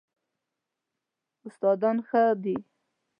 استادان 1.47 1.97
ښه 2.07 2.23
دي؟ 2.43 2.55